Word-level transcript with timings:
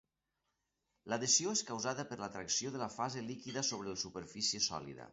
L'adhesió 1.13 1.53
és 1.59 1.63
causada 1.69 2.07
per 2.13 2.19
l'atracció 2.23 2.75
de 2.77 2.83
la 2.85 2.91
fase 2.97 3.25
líquida 3.31 3.67
sobre 3.71 3.95
la 3.95 4.03
superfície 4.09 4.69
sòlida. 4.73 5.09